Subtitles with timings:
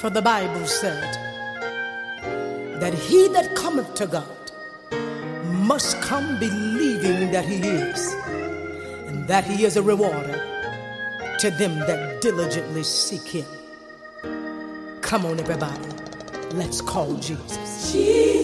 [0.00, 1.12] For the Bible said
[2.80, 4.52] that he that cometh to God
[5.66, 8.14] must come believing that he is,
[9.08, 10.40] and that he is a rewarder
[11.40, 13.46] to them that diligently seek him.
[15.00, 15.88] Come on, everybody.
[16.52, 17.92] Let's call Jesus.
[17.92, 18.37] Jesus,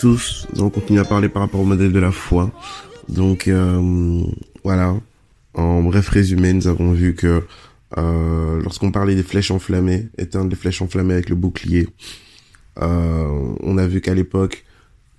[0.00, 2.50] tous, on continue à parler par rapport au modèle de la foi.
[3.10, 4.22] Donc euh,
[4.64, 4.96] voilà,
[5.52, 7.42] en bref résumé, nous avons vu que
[7.98, 11.88] euh, lorsqu'on parlait des flèches enflammées, éteindre les flèches enflammées avec le bouclier,
[12.80, 14.64] euh, on a vu qu'à l'époque,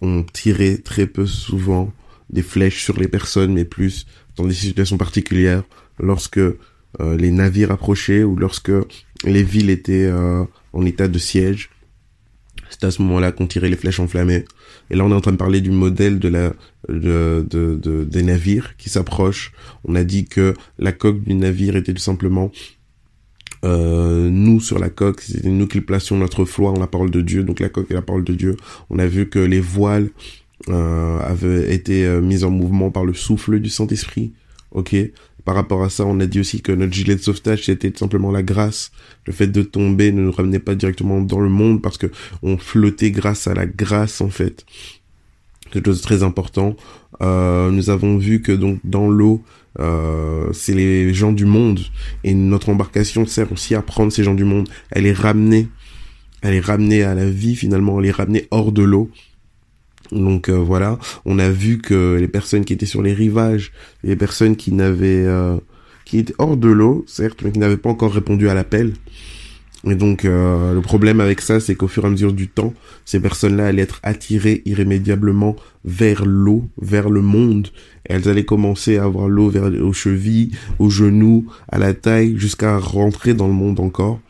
[0.00, 1.92] on tirait très peu souvent
[2.30, 5.62] des flèches sur les personnes, mais plus dans des situations particulières,
[6.00, 6.40] lorsque
[7.00, 8.72] les navires approchaient ou lorsque
[9.24, 10.12] les villes étaient
[10.72, 11.70] en état de siège.
[12.74, 14.44] C'est à ce moment-là qu'on tirait les flèches enflammées.
[14.90, 16.52] Et là, on est en train de parler du modèle de la,
[16.88, 19.52] de, de, de- des navires qui s'approchent.
[19.84, 22.50] On a dit que la coque du navire était tout simplement
[23.64, 27.20] euh, nous sur la coque, c'était nous qui placions notre foi en la parole de
[27.22, 28.56] Dieu, donc la coque est la parole de Dieu.
[28.90, 30.10] On a vu que les voiles
[30.68, 34.32] euh, avaient été euh, mises en mouvement par le souffle du Saint-Esprit.
[34.72, 34.96] Ok?
[35.44, 38.30] Par rapport à ça, on a dit aussi que notre gilet de sauvetage c'était simplement
[38.30, 38.92] la grâce.
[39.26, 42.06] Le fait de tomber ne nous ramenait pas directement dans le monde parce que
[42.42, 44.64] on flottait grâce à la grâce en fait.
[45.70, 46.76] Quelque chose de très important.
[47.20, 49.42] Euh, nous avons vu que donc dans l'eau,
[49.80, 51.80] euh, c'est les gens du monde
[52.22, 55.68] et notre embarcation sert aussi à prendre ces gens du monde, à les ramener,
[56.42, 59.10] à les ramener à la vie finalement, à les ramener hors de l'eau.
[60.12, 63.72] Donc euh, voilà, on a vu que les personnes qui étaient sur les rivages,
[64.02, 65.56] les personnes qui n'avaient, euh,
[66.04, 68.92] qui étaient hors de l'eau, certes, mais qui n'avaient pas encore répondu à l'appel.
[69.86, 72.72] Et donc euh, le problème avec ça, c'est qu'au fur et à mesure du temps,
[73.04, 77.68] ces personnes-là allaient être attirées irrémédiablement vers l'eau, vers le monde.
[78.04, 82.78] Elles allaient commencer à avoir l'eau vers aux chevilles, aux genoux, à la taille, jusqu'à
[82.78, 84.20] rentrer dans le monde encore.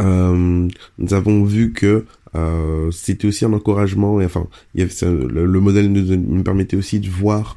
[0.00, 4.20] Euh, nous avons vu que euh, c'était aussi un encouragement.
[4.20, 7.56] Et, enfin, le, le modèle nous, permettait aussi de voir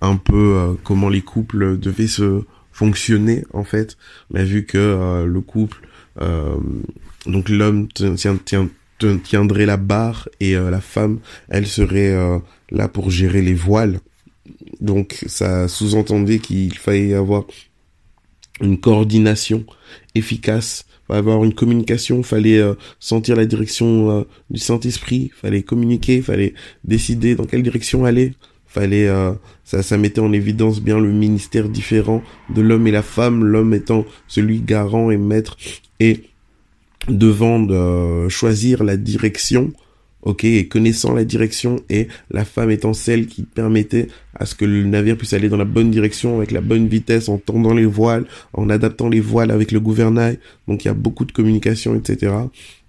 [0.00, 3.96] un peu euh, comment les couples devaient se fonctionner en fait.
[4.34, 5.80] On vu que euh, le couple,
[6.20, 6.56] euh,
[7.26, 7.88] donc l'homme
[9.24, 11.18] tiendrait la barre et la femme,
[11.48, 12.14] elle serait
[12.70, 14.00] là pour gérer les voiles.
[14.80, 17.44] Donc ça sous-entendait qu'il fallait avoir
[18.60, 19.64] une coordination
[20.14, 26.54] efficace, avoir une communication, fallait euh, sentir la direction euh, du Saint-Esprit, fallait communiquer, fallait
[26.84, 28.32] décider dans quelle direction aller,
[28.66, 29.32] fallait euh,
[29.64, 32.22] ça ça mettait en évidence bien le ministère différent
[32.54, 35.56] de l'homme et la femme, l'homme étant celui garant et maître
[36.00, 36.22] et
[37.08, 39.72] devant de euh, choisir la direction
[40.22, 44.64] ok, et connaissant la direction, et la femme étant celle qui permettait à ce que
[44.64, 47.84] le navire puisse aller dans la bonne direction, avec la bonne vitesse, en tendant les
[47.86, 50.38] voiles, en adaptant les voiles avec le gouvernail.
[50.68, 52.32] Donc il y a beaucoup de communication, etc.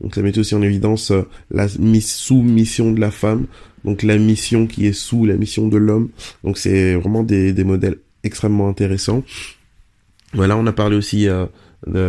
[0.01, 3.45] Donc ça mettait aussi en évidence euh, la mis- sous-mission de la femme,
[3.83, 6.09] donc la mission qui est sous la mission de l'homme.
[6.43, 9.23] Donc c'est vraiment des, des modèles extrêmement intéressants.
[10.33, 11.45] Voilà, on a parlé aussi euh,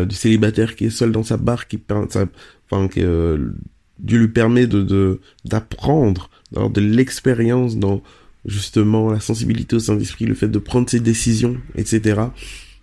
[0.04, 3.52] du célibataire qui est seul dans sa barque, qui, enfin, que euh,
[3.98, 8.02] Dieu lui permet de de- d'apprendre, d'avoir de l'expérience dans
[8.44, 12.20] justement la sensibilité au Saint-Esprit, le fait de prendre ses décisions, etc.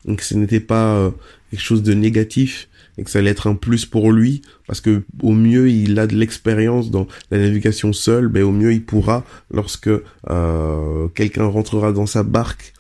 [0.06, 1.12] Donc ce n'était pas euh,
[1.52, 2.68] quelque chose de négatif
[2.98, 6.08] et que ça allait être un plus pour lui parce que au mieux il a
[6.08, 9.24] de l'expérience dans la navigation seule, ben au mieux il pourra
[9.54, 9.90] lorsque
[10.30, 12.74] euh, quelqu'un rentrera dans sa barque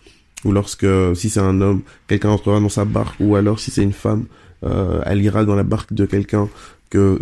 [0.43, 3.83] ou lorsque si c'est un homme, quelqu'un rentrera dans sa barque ou alors si c'est
[3.83, 4.25] une femme,
[4.63, 6.49] euh, elle ira dans la barque de quelqu'un
[6.89, 7.19] que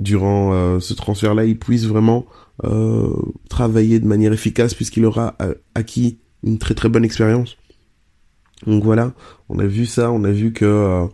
[0.00, 2.26] durant euh, ce transfert-là, il puisse vraiment
[2.64, 3.14] euh,
[3.48, 7.56] travailler de manière efficace puisqu'il aura euh, acquis une très très bonne expérience.
[8.66, 9.12] Donc voilà,
[9.48, 11.06] on a vu ça, on a vu que euh,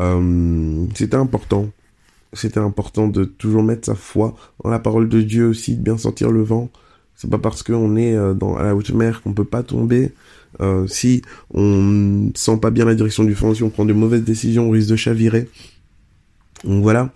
[0.00, 1.68] euh, c'était important.
[2.34, 5.96] C'était important de toujours mettre sa foi dans la parole de Dieu aussi, de bien
[5.96, 6.68] sentir le vent.
[7.14, 10.12] C'est pas parce qu'on est euh, dans à la haute mer qu'on peut pas tomber.
[10.88, 11.22] Si
[11.54, 14.70] on sent pas bien la direction du vent, si on prend de mauvaises décisions, on
[14.70, 15.48] risque de chavirer.
[16.64, 17.12] Donc voilà,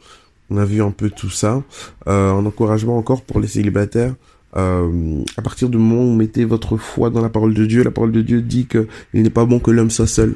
[0.51, 1.63] on a vu un peu tout ça.
[2.09, 4.15] Euh, un encouragement encore pour les célibataires.
[4.55, 7.83] Euh, à partir du moment où vous mettez votre foi dans la parole de Dieu,
[7.83, 10.35] la parole de Dieu dit que il n'est pas bon que l'homme soit seul.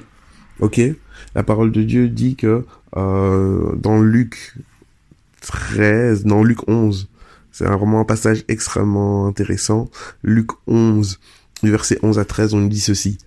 [0.60, 0.80] Ok?
[1.34, 2.64] La parole de Dieu dit que
[2.96, 4.56] euh, dans Luc
[5.42, 7.08] 13, dans Luc 11,
[7.52, 9.90] c'est vraiment un passage extrêmement intéressant.
[10.22, 11.20] Luc 11,
[11.62, 13.18] du verset 11 à 13, on dit ceci.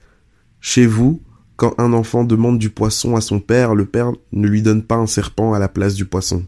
[0.60, 1.22] Chez vous,
[1.56, 4.96] quand un enfant demande du poisson à son père, le père ne lui donne pas
[4.96, 6.46] un serpent à la place du poisson.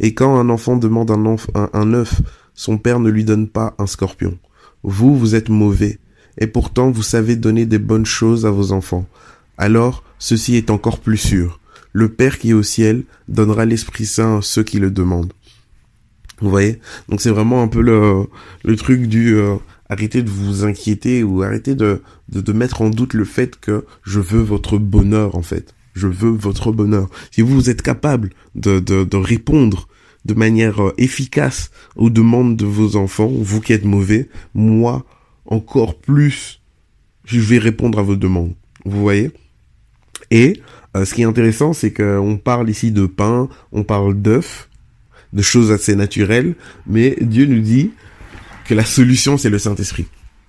[0.00, 1.36] Et quand un enfant demande un,
[1.72, 2.20] un œuf,
[2.54, 4.38] son père ne lui donne pas un scorpion.
[4.82, 5.98] Vous, vous êtes mauvais,
[6.38, 9.06] et pourtant vous savez donner des bonnes choses à vos enfants.
[9.58, 11.60] Alors, ceci est encore plus sûr.
[11.92, 15.32] Le Père qui est au ciel donnera l'Esprit Saint à ceux qui le demandent.
[16.40, 16.80] Vous voyez?
[17.08, 18.26] Donc c'est vraiment un peu le,
[18.64, 19.56] le truc du euh,
[19.88, 22.02] arrêtez de vous inquiéter ou arrêtez de
[22.52, 25.74] mettre en doute le fait que je veux votre bonheur en fait.
[25.96, 27.08] Je veux votre bonheur.
[27.30, 29.88] Si vous êtes capable de, répondre
[30.26, 35.06] de manière euh, efficace aux demandes de vos enfants, vous qui êtes mauvais, moi
[35.46, 36.60] encore plus,
[37.24, 38.54] je vais répondre à vos demandes.
[38.84, 39.30] Vous voyez?
[40.30, 40.60] Et
[40.96, 44.68] euh, ce qui est intéressant, c'est qu'on parle ici de pain, on parle d'œufs,
[45.32, 46.56] de choses assez naturelles,
[46.86, 47.92] mais Dieu nous dit
[48.66, 50.06] que la solution, c'est le Saint-Esprit.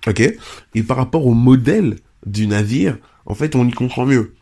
[0.07, 0.21] Ok?
[0.75, 4.33] Et par rapport au modèle du navire, en fait, on y comprend mieux.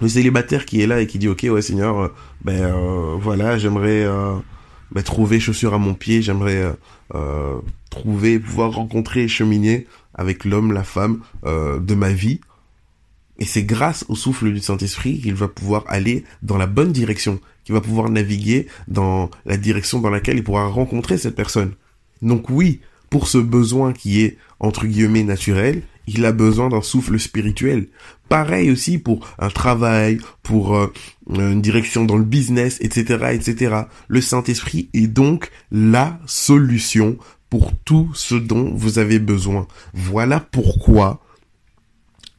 [0.00, 2.08] Le célibataire qui est là et qui dit, ok, ouais, Seigneur, euh,
[2.44, 4.06] ben euh, voilà, j'aimerais
[4.92, 6.64] ben, trouver chaussures à mon pied, j'aimerais
[7.90, 12.40] trouver, pouvoir rencontrer et cheminer avec l'homme, la femme de ma vie.
[13.38, 17.40] Et c'est grâce au souffle du Saint-Esprit qu'il va pouvoir aller dans la bonne direction,
[17.64, 21.72] qu'il va pouvoir naviguer dans la direction dans laquelle il pourra rencontrer cette personne.
[22.22, 22.80] Donc oui,
[23.10, 27.88] pour ce besoin qui est entre guillemets naturel, il a besoin d'un souffle spirituel.
[28.34, 30.92] Pareil aussi pour un travail, pour euh,
[31.30, 33.82] une direction dans le business, etc., etc.
[34.08, 37.16] Le Saint-Esprit est donc la solution
[37.48, 39.68] pour tout ce dont vous avez besoin.
[39.92, 41.20] Voilà pourquoi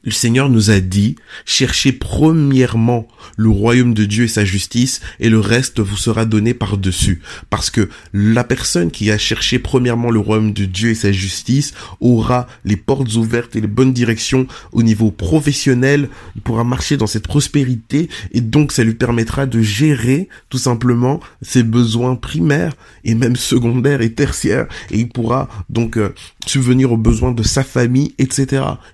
[0.06, 5.28] le Seigneur nous a dit, cherchez premièrement le royaume de Dieu et sa justice, et
[5.28, 7.20] le reste vous sera donné par-dessus.
[7.50, 11.74] Parce que la personne qui a cherché premièrement le royaume de Dieu et sa justice
[12.00, 17.08] aura les portes ouvertes et les bonnes directions au niveau professionnel, il pourra marcher dans
[17.08, 22.74] cette prospérité, et donc ça lui permettra de gérer tout simplement ses besoins primaires
[23.04, 26.14] et même secondaires et tertiaires, et il pourra donc euh,
[26.46, 28.46] subvenir aux besoins de sa famille, etc.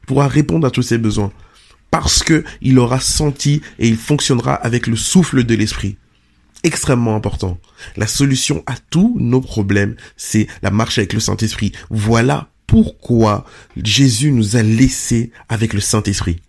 [0.03, 1.02] Il pourra répondre à tous ses
[1.91, 5.97] Parce que il aura senti et il fonctionnera avec le souffle de l'esprit.
[6.65, 7.59] Extrêmement important.
[7.97, 11.73] La solution à tous nos problèmes, c'est la marche avec le Saint-Esprit.
[11.91, 13.45] Voilà pourquoi
[13.77, 16.41] Jésus nous a laissés avec le Saint-Esprit.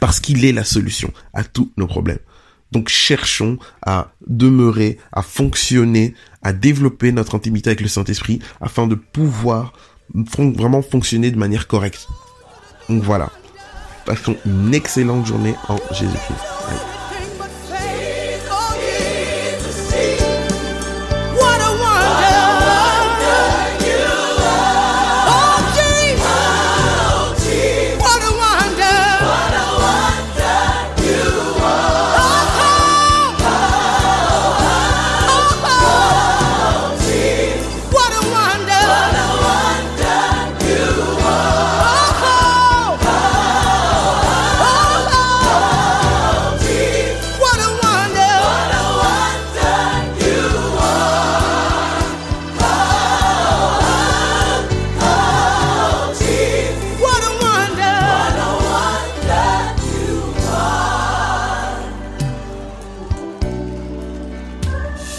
[0.00, 2.18] Parce qu'il est la solution à tous nos problèmes.
[2.72, 8.94] Donc cherchons à demeurer, à fonctionner, à développer notre intimité avec le Saint-Esprit afin de
[8.94, 9.72] pouvoir
[10.12, 12.06] vraiment fonctionner de manière correcte.
[12.88, 13.30] Donc voilà.
[14.04, 16.53] Passons une excellente journée en Jésus-Christ.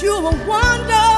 [0.01, 1.14] you a wonder.